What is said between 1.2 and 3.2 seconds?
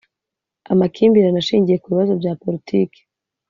ashingiye ku bibazo bya Politiki